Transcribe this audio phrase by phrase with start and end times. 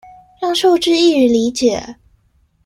[0.41, 1.97] 讓數據易於理解